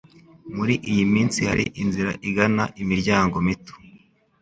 Muri 0.55 0.73
iyi 0.91 1.03
minsi 1.13 1.39
hari 1.49 1.65
inzira 1.81 2.11
igana 2.29 2.63
imiryango 2.81 3.35
mito. 3.47 3.73